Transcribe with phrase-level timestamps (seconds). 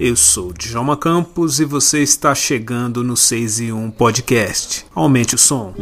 [0.00, 4.86] Eu sou Djalma Campos e você está chegando no 6 e 1 Podcast.
[4.94, 5.74] Aumente o som.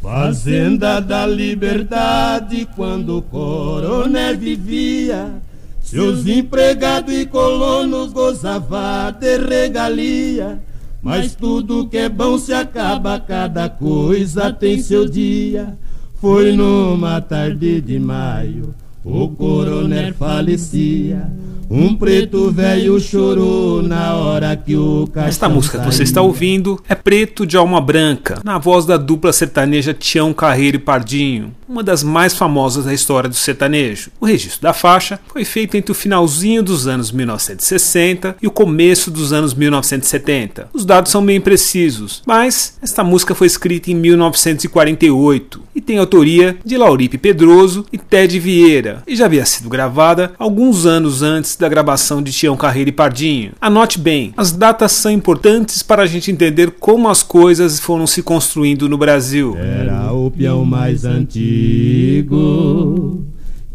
[0.00, 5.42] Fazenda da Liberdade, quando o coronel vivia,
[5.80, 10.62] seus empregados e colonos gozavam de regalia.
[11.02, 15.76] Mas tudo que é bom se acaba, cada coisa tem seu dia.
[16.20, 18.72] Foi numa tarde de maio
[19.06, 21.30] o coronel falecia.
[21.68, 26.80] Um preto velho chorou na hora que o caixão Esta música que você está ouvindo
[26.88, 31.82] é Preto de Alma Branca, na voz da dupla sertaneja Tião Carreiro e Pardinho, uma
[31.82, 34.10] das mais famosas da história do sertanejo.
[34.20, 39.10] O registro da faixa foi feito entre o finalzinho dos anos 1960 e o começo
[39.10, 40.68] dos anos 1970.
[40.72, 46.56] Os dados são bem precisos, mas esta música foi escrita em 1948 e tem autoria
[46.64, 51.68] de Lauripe Pedroso e Ted Vieira, e já havia sido gravada alguns anos antes da
[51.68, 53.52] gravação de Tião Carreiro e Pardinho.
[53.60, 58.22] Anote bem, as datas são importantes para a gente entender como as coisas foram se
[58.22, 59.56] construindo no Brasil.
[59.56, 62.26] Era o peão mais antigo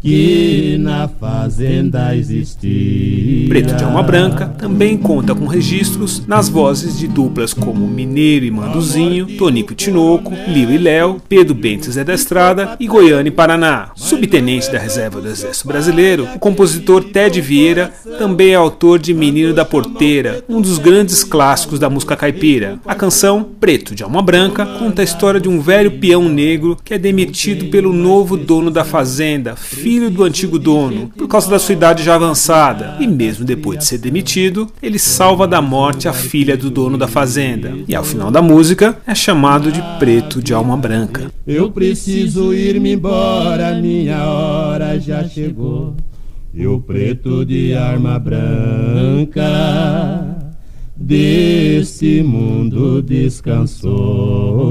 [0.02, 3.48] que na fazenda existia.
[3.48, 8.50] Preto de Alma Branca também conta com registros nas vozes de duplas como Mineiro e
[8.50, 13.32] Manduzinho, Tonico e Tinoco, Lio e Léo, Pedro Bentes Zé da Estrada e Goiânia e
[13.32, 13.90] Paraná.
[13.94, 19.54] Subtenente da Reserva do Exército Brasileiro, o compositor Ted Vieira também é autor de Menino
[19.54, 22.80] da Porteira, um dos grandes clássicos da música caipira.
[22.84, 26.94] A canção Preto de Alma Branca conta a história de um velho peão negro que
[26.94, 31.74] é demitido pelo novo dono da fazenda, filho do antigo dono, por causa da sua
[31.74, 32.96] idade já avançada.
[33.00, 37.08] E mesmo depois de ser demitido, ele salva da morte a filha do dono da
[37.08, 37.72] fazenda.
[37.86, 41.30] E ao final da música é chamado de Preto de Alma Branca.
[41.46, 45.94] Eu preciso ir-me embora, minha hora já chegou.
[46.54, 49.42] E o preto de arma branca
[50.94, 54.62] desse mundo descansou.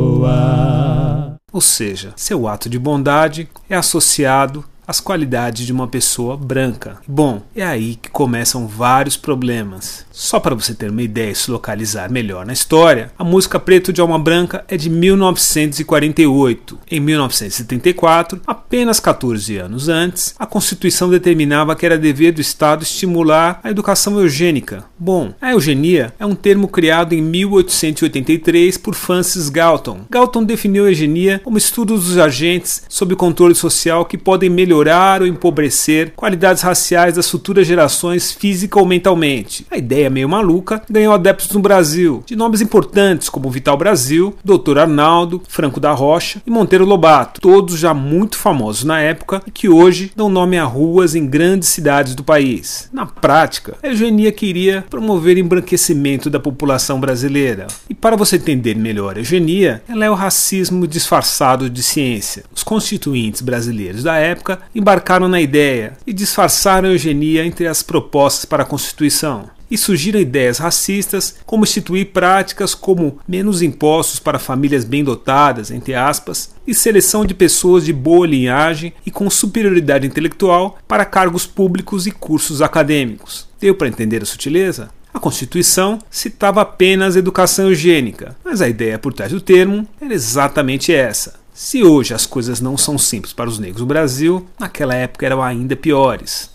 [1.52, 6.97] Ou seja, seu ato de bondade é associado as qualidades de uma pessoa branca.
[7.07, 10.06] Bom, é aí que começam vários problemas.
[10.12, 13.94] Só para você ter uma ideia e se localizar melhor na história, a música Preto
[13.94, 16.78] de Alma Branca é de 1948.
[16.91, 23.62] Em 1974, apenas 14 anos antes, a Constituição determinava que era dever do Estado estimular
[23.63, 24.84] a educação eugênica.
[25.00, 30.02] Bom, a eugenia é um termo criado em 1883 por Francis Galton.
[30.09, 34.81] Galton definiu a eugenia como estudo dos agentes sob controle social que podem melhorar
[35.22, 39.66] ou empobrecer qualidades raciais das futuras gerações física ou mentalmente.
[39.69, 44.80] A ideia meio maluca ganhou adeptos no Brasil, de nomes importantes como Vital Brasil, Dr.
[44.80, 49.70] Arnaldo, Franco da Rocha e Monteiro Lobato, todos já muito famosos na época e que
[49.70, 52.90] hoje dão nome a ruas em grandes cidades do país.
[52.91, 57.68] Na prática, a eugenia queria promover embranquecimento da população brasileira.
[57.90, 62.44] E para você entender melhor a eugenia, ela é o racismo disfarçado de ciência.
[62.53, 68.45] Os constituintes brasileiros da época embarcaram na ideia e disfarçaram a eugenia entre as propostas
[68.45, 74.83] para a Constituição e surgiram ideias racistas, como instituir práticas como menos impostos para famílias
[74.83, 80.78] bem dotadas, entre aspas, e seleção de pessoas de boa linhagem e com superioridade intelectual
[80.85, 83.47] para cargos públicos e cursos acadêmicos.
[83.61, 84.89] Deu para entender a sutileza?
[85.13, 90.93] A Constituição citava apenas educação eugênica, mas a ideia por trás do termo era exatamente
[90.93, 91.41] essa.
[91.53, 95.43] Se hoje as coisas não são simples para os negros no Brasil, naquela época eram
[95.43, 96.49] ainda piores.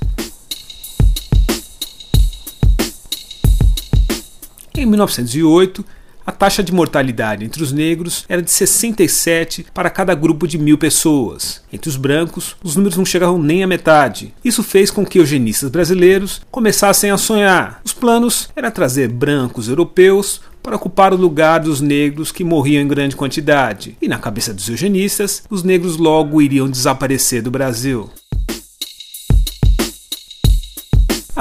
[4.74, 5.84] Em 1908,
[6.26, 10.78] a taxa de mortalidade entre os negros era de 67 para cada grupo de mil
[10.78, 11.62] pessoas.
[11.70, 14.34] Entre os brancos, os números não chegavam nem à metade.
[14.42, 17.80] Isso fez com que eugenistas brasileiros começassem a sonhar.
[17.84, 22.88] Os planos era trazer brancos europeus para ocupar o lugar dos negros que morriam em
[22.88, 23.96] grande quantidade.
[24.02, 28.10] E na cabeça dos eugenistas, os negros logo iriam desaparecer do Brasil.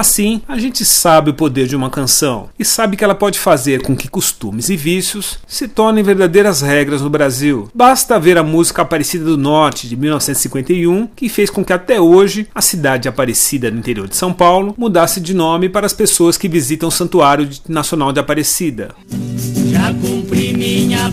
[0.06, 3.82] Assim, a gente sabe o poder de uma canção e sabe que ela pode fazer
[3.82, 7.68] com que costumes e vícios se tornem verdadeiras regras no Brasil.
[7.74, 12.46] Basta ver a música Aparecida do Norte de 1951, que fez com que até hoje
[12.54, 16.38] a cidade de Aparecida no interior de São Paulo mudasse de nome para as pessoas
[16.38, 18.94] que visitam o Santuário Nacional de Aparecida.
[19.72, 21.10] Já cumpri minha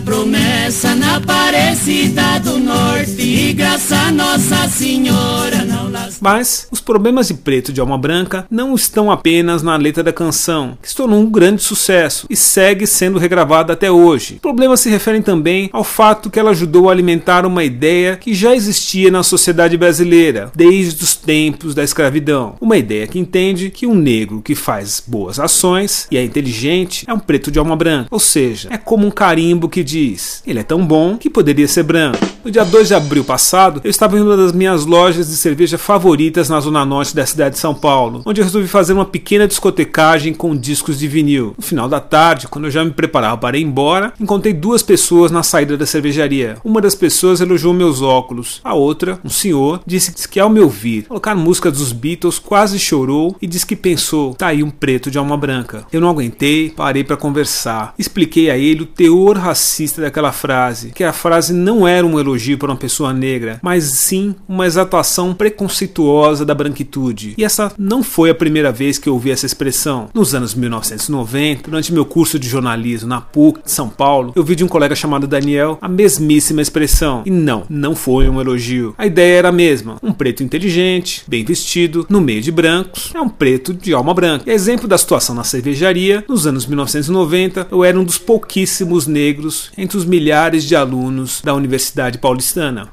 [1.14, 6.18] Aparecida do Norte e graças a Nossa Senhora não las...
[6.20, 10.76] Mas os problemas de preto de alma branca não estão apenas na letra da canção,
[10.82, 14.40] que se tornou um grande sucesso e segue sendo regravada até hoje.
[14.42, 18.52] Problemas se referem também ao fato que ela ajudou a alimentar uma ideia que já
[18.52, 22.56] existia na sociedade brasileira desde os tempos da escravidão.
[22.60, 27.14] Uma ideia que entende que um negro que faz boas ações e é inteligente é
[27.14, 30.64] um preto de alma branca, ou seja, é como um carimbo que diz: ele é
[30.64, 32.33] tão bom que poderia ser branco.
[32.44, 35.78] No dia 2 de abril passado, eu estava em uma das minhas lojas de cerveja
[35.78, 39.48] favoritas na zona norte da cidade de São Paulo, onde eu resolvi fazer uma pequena
[39.48, 41.54] discotecagem com discos de vinil.
[41.56, 45.30] No final da tarde, quando eu já me preparava para ir embora, encontrei duas pessoas
[45.30, 46.58] na saída da cervejaria.
[46.62, 51.04] Uma das pessoas elogiou meus óculos, a outra, um senhor, disse que ao me ouvir
[51.04, 55.16] colocar música dos Beatles quase chorou e disse que pensou: tá aí um preto de
[55.16, 55.86] alma branca.
[55.90, 57.94] Eu não aguentei, parei para conversar.
[57.98, 62.33] Expliquei a ele o teor racista daquela frase, que a frase não era um elogio
[62.58, 67.34] para uma pessoa negra, mas sim uma exaltação preconceituosa da branquitude.
[67.36, 70.08] E essa não foi a primeira vez que eu ouvi essa expressão.
[70.12, 74.54] Nos anos 1990, durante meu curso de jornalismo na PUC de São Paulo, eu vi
[74.54, 77.22] de um colega chamado Daniel a mesmíssima expressão.
[77.24, 78.94] E não, não foi um elogio.
[78.98, 83.20] A ideia era a mesma: um preto inteligente, bem vestido, no meio de brancos, é
[83.20, 84.44] um preto de alma branca.
[84.50, 89.70] E exemplo da situação na cervejaria, nos anos 1990, eu era um dos pouquíssimos negros
[89.76, 92.88] entre os milhares de alunos da Universidade Paulistana.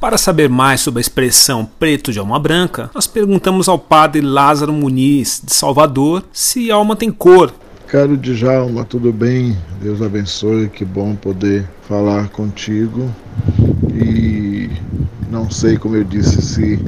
[0.00, 4.72] Para saber mais sobre a expressão preto de alma branca, nós perguntamos ao padre Lázaro
[4.72, 7.52] Muniz, de Salvador, se alma tem cor.
[7.88, 9.58] Caro Djalma, tudo bem?
[9.80, 13.12] Deus abençoe, que bom poder falar contigo.
[13.92, 14.70] E
[15.28, 16.80] não sei, como eu disse, se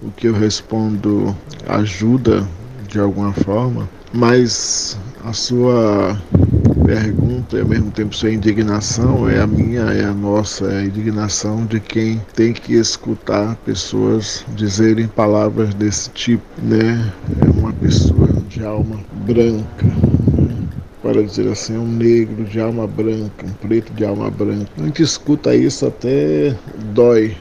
[0.00, 1.36] o que eu respondo
[1.66, 2.46] ajuda
[2.86, 6.20] de alguma forma, mas a sua
[6.84, 10.84] pergunta e ao mesmo tempo sua indignação é a minha, é a nossa, é a
[10.84, 17.12] indignação de quem tem que escutar pessoas dizerem palavras desse tipo, né?
[17.40, 20.68] É uma pessoa de alma branca, né?
[21.00, 24.70] para dizer assim, um negro de alma branca, um preto de alma branca.
[24.76, 26.56] A gente escuta isso até
[26.92, 27.36] dói,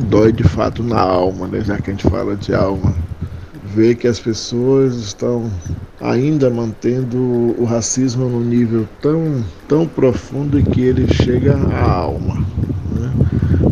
[0.00, 1.60] dói de fato na alma, né?
[1.60, 2.92] já que a gente fala de alma
[3.76, 5.50] ver que as pessoas estão
[6.00, 12.36] ainda mantendo o racismo num nível tão, tão profundo que ele chega à alma.
[12.92, 13.12] Né?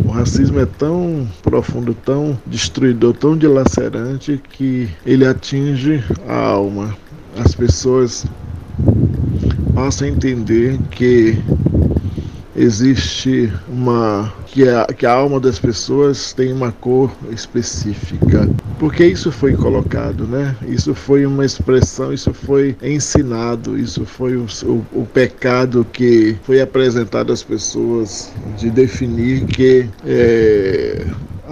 [0.04, 6.94] O racismo é tão profundo, tão destruidor, tão dilacerante que ele atinge a alma.
[7.42, 8.26] As pessoas
[9.74, 11.38] passam a entender que
[12.56, 18.48] existe uma que a, que a alma das pessoas tem uma cor específica.
[18.78, 20.54] Porque isso foi colocado, né?
[20.66, 26.60] Isso foi uma expressão, isso foi ensinado, isso foi o, o, o pecado que foi
[26.60, 31.04] apresentado às pessoas de definir que é,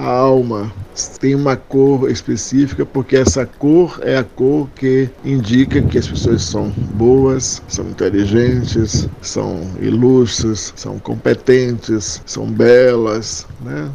[0.02, 0.72] a alma
[1.20, 6.42] tem uma cor específica, porque essa cor é a cor que indica que as pessoas
[6.42, 13.88] são boas, são inteligentes, são ilustres, são competentes, são belas, né?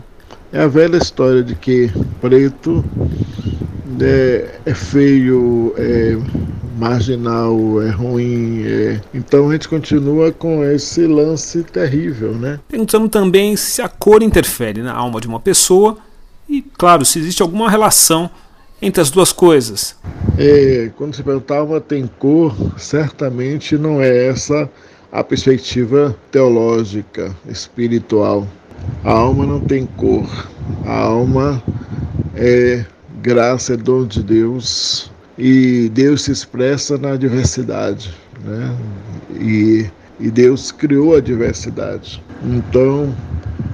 [0.54, 2.84] É a velha história de que preto
[4.02, 6.18] é, é feio, é
[6.78, 8.64] marginal, é ruim.
[8.66, 9.02] É...
[9.14, 12.60] Então a gente continua com esse lance terrível, né?
[12.68, 15.98] Perguntamos também se a cor interfere na alma de uma pessoa
[16.48, 18.30] e, claro, se existe alguma relação
[18.82, 19.96] entre as duas coisas.
[20.38, 24.70] É, quando se perguntava tem cor, certamente não é essa
[25.12, 28.48] a perspectiva teológica, espiritual.
[29.04, 30.28] A alma não tem cor.
[30.86, 31.62] A alma
[32.36, 32.86] é
[33.28, 38.74] graça, é dom de Deus e Deus se expressa na diversidade, né?
[39.38, 39.86] E,
[40.18, 42.24] e Deus criou a diversidade.
[42.46, 43.14] Então,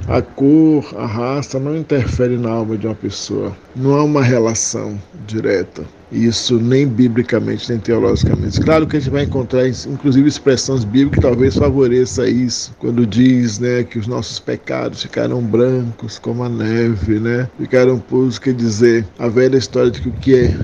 [0.08, 3.56] a cor, a raça não interfere na alma de uma pessoa.
[3.76, 5.84] Não há uma relação direta.
[6.14, 8.60] Isso nem biblicamente, nem teologicamente.
[8.60, 13.60] Claro que a gente vai encontrar, inclusive, expressões bíblicas que talvez favoreça isso, quando diz
[13.60, 17.50] né, que os nossos pecados ficaram brancos como a neve, né?
[17.58, 20.56] ficaram puros, quer dizer, a velha história de que o que é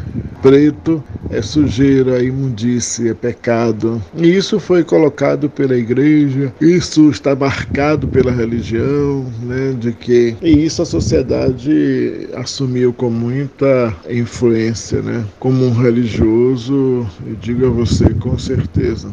[0.41, 4.01] preto é sujeira, é imundície, é pecado.
[4.17, 10.65] E isso foi colocado pela igreja, isso está marcado pela religião, né, de que e
[10.65, 15.23] isso a sociedade assumiu com muita influência, né?
[15.39, 19.09] Como um religioso, eu digo a você com certeza.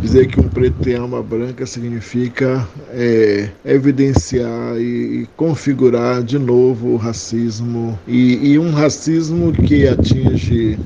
[0.00, 6.88] Dizer que um preto tem alma branca significa é, evidenciar e, e, configurar de novo
[6.88, 10.78] o racismo e, e um racismo que atinge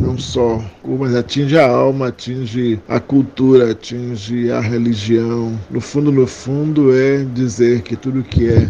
[0.00, 0.62] não só,
[0.98, 5.58] mas atinge a alma, atinge a cultura, atinge a religião.
[5.70, 8.68] No fundo, no fundo, é dizer que tudo que é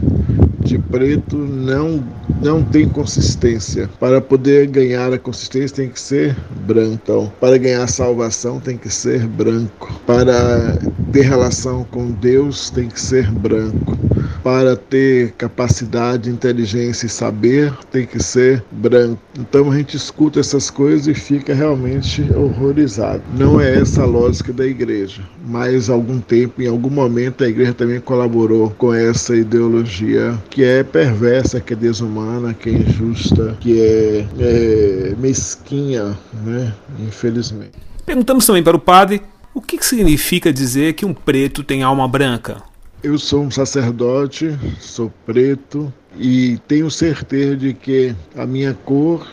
[0.64, 2.02] de preto não,
[2.42, 3.88] não tem consistência.
[3.98, 6.98] Para poder ganhar a consistência tem que ser branco.
[7.02, 9.92] Então, para ganhar a salvação tem que ser branco.
[10.06, 10.78] Para
[11.12, 13.96] ter relação com Deus tem que ser branco.
[14.42, 19.20] Para ter capacidade, inteligência e saber tem que ser branco.
[19.38, 23.22] Então a gente escuta essas coisas e fica realmente horrorizado.
[23.36, 27.74] Não é essa a lógica da igreja, mas algum tempo, em algum momento, a igreja
[27.74, 33.80] também colaborou com essa ideologia que é perversa, que é desumana, que é injusta, que
[33.80, 36.72] é, é mesquinha, né?
[37.00, 37.72] Infelizmente.
[38.04, 39.22] Perguntamos também para o padre
[39.54, 42.62] o que significa dizer que um preto tem alma branca.
[43.02, 49.26] Eu sou um sacerdote, sou preto e tenho certeza de que a minha cor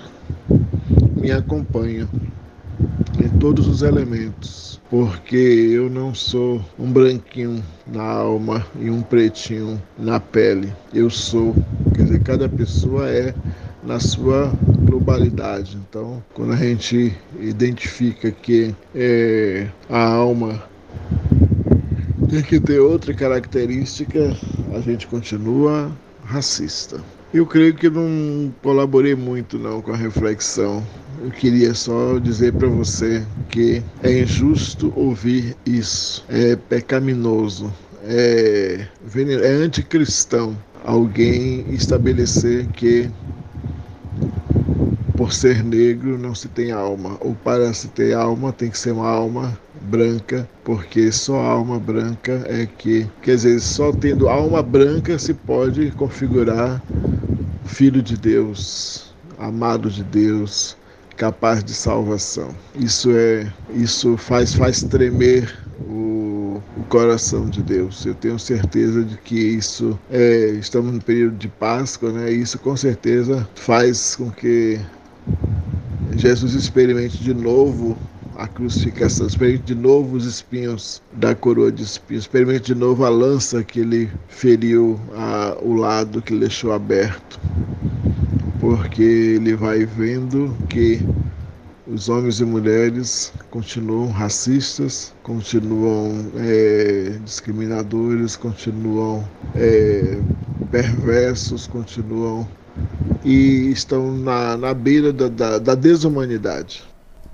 [1.15, 2.09] me acompanha
[3.23, 9.79] em todos os elementos porque eu não sou um branquinho na alma e um pretinho
[9.97, 10.73] na pele.
[10.91, 11.55] Eu sou,
[11.93, 13.35] quer dizer, cada pessoa é
[13.83, 15.77] na sua globalidade.
[15.77, 20.68] Então, quando a gente identifica que é, a alma
[22.29, 24.35] tem que ter outra característica,
[24.71, 25.91] a gente continua
[26.23, 27.01] racista.
[27.33, 30.85] Eu creio que não colaborei muito não com a reflexão.
[31.23, 39.51] Eu queria só dizer para você que é injusto ouvir isso, é pecaminoso, é, é
[39.51, 43.09] anticristão alguém estabelecer que
[45.17, 48.91] por ser negro não se tem alma, ou para se ter alma tem que ser
[48.93, 49.59] uma alma
[49.89, 55.91] branca, porque só alma branca é que, quer dizer, só tendo alma branca se pode
[55.91, 56.81] configurar
[57.65, 60.77] filho de Deus, amado de Deus,
[61.17, 62.49] capaz de salvação.
[62.75, 68.05] Isso é, isso faz faz tremer o, o, coração de Deus.
[68.05, 72.31] Eu tenho certeza de que isso é, estamos no período de Páscoa, né?
[72.31, 74.79] Isso com certeza faz com que
[76.15, 77.97] Jesus experimente de novo
[78.39, 83.09] a crucificação, experimente de novo os espinhos da coroa de espinhos, experimente de novo a
[83.09, 87.39] lança que ele feriu, a, o lado que ele deixou aberto,
[88.59, 91.01] porque ele vai vendo que
[91.85, 100.17] os homens e mulheres continuam racistas, continuam é, discriminadores, continuam é,
[100.71, 102.47] perversos, continuam
[103.25, 106.88] e estão na, na beira da, da, da desumanidade.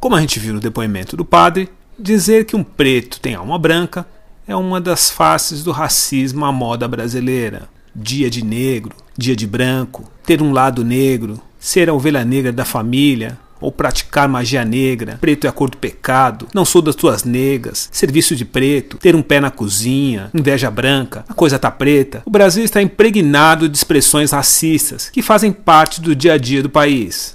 [0.05, 4.05] Como a gente viu no depoimento do padre, dizer que um preto tem alma branca
[4.47, 7.67] é uma das faces do racismo à moda brasileira.
[7.95, 12.63] Dia de negro, dia de branco, ter um lado negro, ser a ovelha negra da
[12.63, 17.23] família, ou praticar magia negra, preto é a cor do pecado, não sou das tuas
[17.23, 22.21] negas, serviço de preto, ter um pé na cozinha, inveja branca, a coisa tá preta.
[22.25, 26.69] O Brasil está impregnado de expressões racistas que fazem parte do dia a dia do
[26.69, 27.34] país.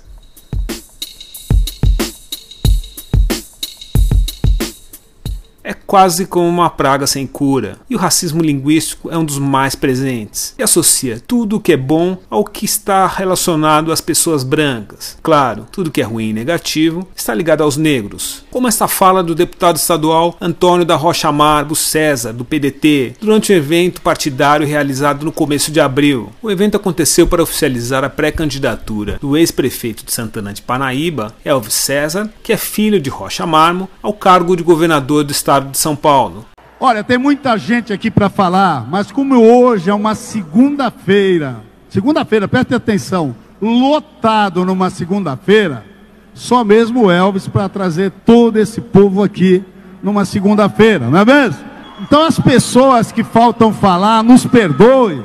[5.70, 9.76] É quase como uma praga sem cura, e o racismo linguístico é um dos mais
[9.76, 15.16] presentes, e associa tudo o que é bom ao que está relacionado às pessoas brancas.
[15.22, 19.32] Claro, tudo que é ruim e negativo está ligado aos negros, como esta fala do
[19.32, 25.30] deputado estadual Antônio da Rocha Amargo César, do PDT, durante um evento partidário realizado no
[25.30, 26.32] começo de abril.
[26.42, 32.28] O evento aconteceu para oficializar a pré-candidatura do ex-prefeito de Santana de Panaíba, Elvis César,
[32.42, 35.94] que é filho de Rocha Marmo, ao cargo de governador do estado estado de São
[35.94, 36.44] Paulo.
[36.78, 41.56] Olha, tem muita gente aqui para falar, mas como hoje é uma segunda-feira,
[41.90, 45.84] segunda-feira, preste atenção, lotado numa segunda-feira,
[46.32, 49.62] só mesmo o Elvis para trazer todo esse povo aqui
[50.02, 51.60] numa segunda-feira, não é mesmo?
[52.00, 55.22] Então as pessoas que faltam falar, nos perdoem,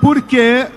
[0.00, 0.68] porque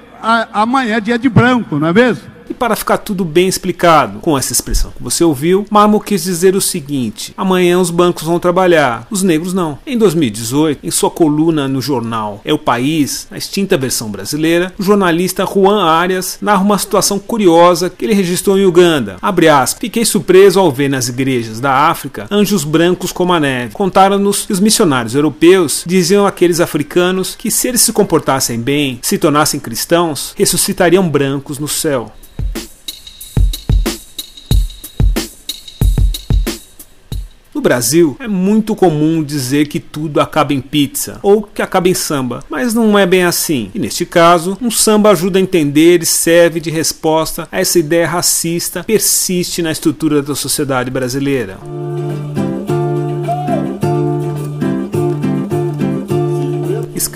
[0.51, 2.23] amanhã é dia de branco, não é mesmo?
[2.49, 6.55] E para ficar tudo bem explicado, com essa expressão que você ouviu, Marmo quis dizer
[6.55, 9.77] o seguinte: amanhã os bancos vão trabalhar, os negros não.
[9.85, 14.83] Em 2018, em sua coluna no jornal É o País, na extinta versão brasileira, o
[14.83, 19.17] jornalista Juan Arias narra uma situação curiosa que ele registrou em Uganda.
[19.21, 23.73] Abre aspas, fiquei surpreso ao ver nas igrejas da África anjos brancos como a neve.
[23.73, 29.17] Contaram-nos que os missionários europeus diziam àqueles africanos que se eles se comportassem bem, se
[29.17, 32.11] tornassem cristãos, ressuscitariam brancos no céu.
[37.61, 42.43] Brasil, é muito comum dizer que tudo acaba em pizza ou que acaba em samba,
[42.49, 43.71] mas não é bem assim.
[43.73, 48.07] E neste caso, um samba ajuda a entender e serve de resposta a essa ideia
[48.07, 51.57] racista persiste na estrutura da sociedade brasileira.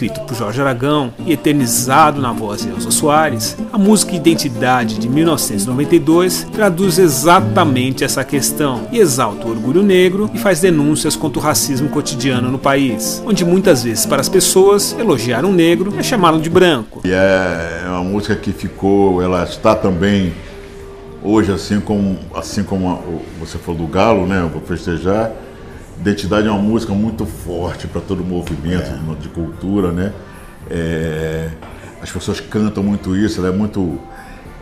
[0.04, 5.08] Escrito por Jorge Aragão e eternizado na voz de Elza Soares, a música Identidade de
[5.08, 11.42] 1992 traduz exatamente essa questão e exalta o orgulho negro e faz denúncias contra o
[11.42, 16.42] racismo cotidiano no país, onde muitas vezes para as pessoas elogiar um negro é chamá-lo
[16.42, 17.02] de branco.
[17.06, 20.34] E é uma música que ficou, ela está também
[21.24, 23.00] hoje assim como assim como
[23.40, 25.32] você falou do galo, né, eu vou festejar
[26.04, 29.22] Identidade é uma música muito forte para todo o movimento é.
[29.22, 30.12] de cultura, né?
[30.70, 31.48] É,
[32.02, 33.98] as pessoas cantam muito isso, ela é muito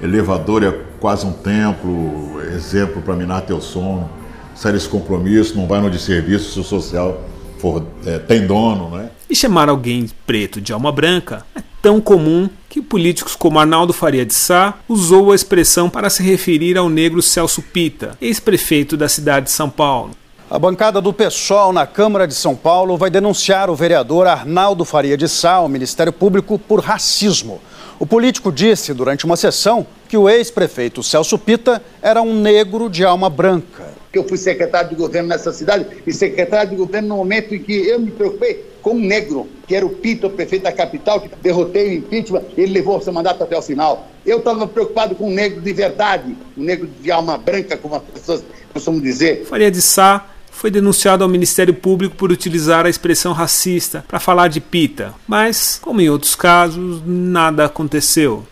[0.04, 4.08] elevadora, é quase um templo, exemplo para minar teu sono.
[4.54, 7.20] Sai desse compromisso, não vai no de serviço, se o social
[7.58, 9.10] for, é, tem dono, né?
[9.28, 14.24] E chamar alguém preto de alma branca é tão comum que políticos como Arnaldo Faria
[14.24, 19.48] de Sá usou a expressão para se referir ao negro Celso Pita, ex-prefeito da cidade
[19.48, 20.21] de São Paulo.
[20.52, 25.16] A bancada do PSOL na Câmara de São Paulo vai denunciar o vereador Arnaldo Faria
[25.16, 27.62] de Sá ao Ministério Público por racismo.
[27.98, 33.06] O político disse durante uma sessão que o ex-prefeito Celso Pita era um negro de
[33.06, 33.94] alma branca.
[34.12, 37.88] Eu fui secretário de governo nessa cidade e secretário de governo no momento em que
[37.88, 41.30] eu me preocupei com um negro, que era o Pita, o prefeito da capital, que
[41.42, 44.06] derrotei o impeachment, ele levou seu mandato até o final.
[44.26, 48.04] Eu estava preocupado com um negro de verdade, um negro de alma branca, como as
[48.04, 48.44] pessoas
[48.74, 49.46] costumam dizer.
[49.46, 54.48] Faria de Sá foi denunciado ao Ministério Público por utilizar a expressão racista para falar
[54.50, 58.46] de Pita, mas, como em outros casos, nada aconteceu.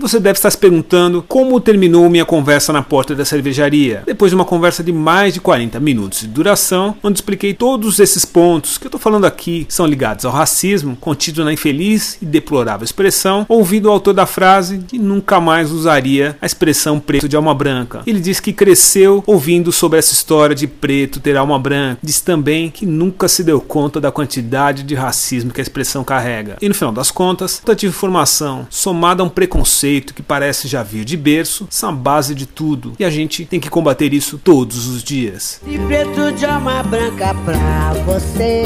[0.00, 4.02] E você deve estar se perguntando como terminou minha conversa na porta da cervejaria.
[4.06, 8.24] Depois de uma conversa de mais de 40 minutos de duração, onde expliquei todos esses
[8.24, 12.82] pontos que eu estou falando aqui são ligados ao racismo contido na infeliz e deplorável
[12.82, 17.54] expressão, ouvindo o autor da frase e nunca mais usaria a expressão preto de alma
[17.54, 18.00] branca.
[18.06, 21.98] Ele diz que cresceu ouvindo sobre essa história de preto ter alma branca.
[22.02, 26.56] Diz também que nunca se deu conta da quantidade de racismo que a expressão carrega.
[26.62, 30.82] E no final das contas, tanta informação somada a um preconceito preconceito que parece já
[30.82, 34.38] vir de berço são a base de tudo e a gente tem que combater isso
[34.38, 35.60] todos os dias.
[35.66, 38.62] De preto de alma branca pra você,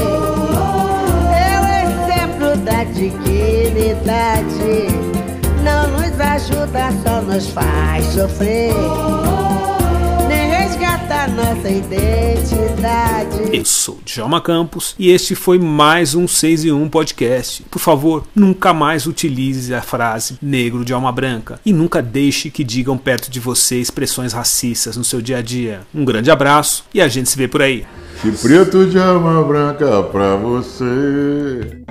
[1.32, 4.04] é o exemplo da dignidade.
[5.62, 8.74] Não nos ajuda, só nos faz sofrer
[11.04, 13.56] resgatar nossa identidade.
[13.56, 17.62] Eu sou Djalma Campos e este foi mais um 6 e 1 podcast.
[17.70, 22.64] Por favor, nunca mais utilize a frase negro de alma branca e nunca deixe que
[22.64, 25.82] digam perto de você expressões racistas no seu dia a dia.
[25.94, 27.86] Um grande abraço e a gente se vê por aí.
[28.22, 31.84] Que preto de alma branca pra você.